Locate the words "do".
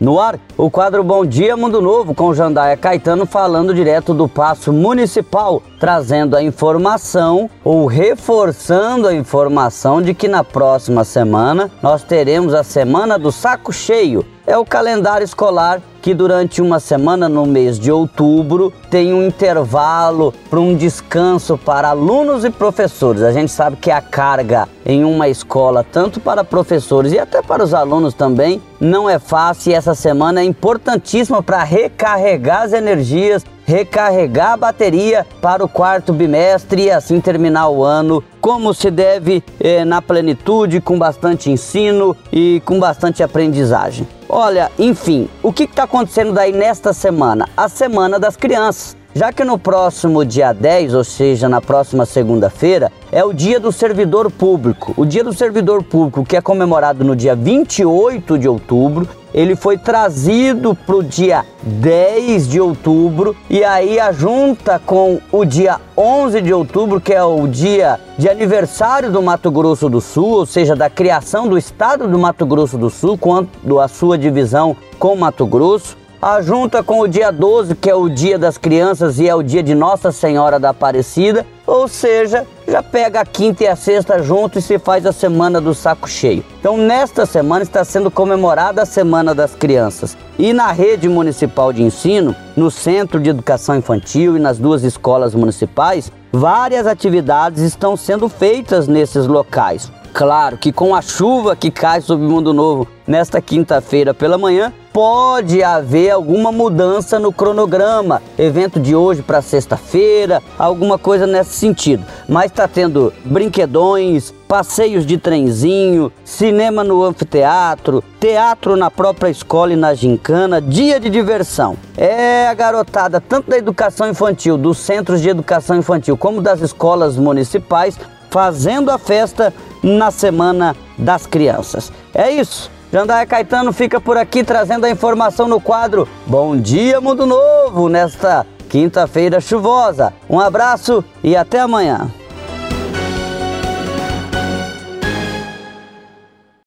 4.14-4.26, 13.18-13.30, 53.58-53.72, 55.24-55.32, 69.10-69.22, 69.88-70.00, 71.48-71.56, 72.08-72.18, 72.76-72.90, 85.60-85.72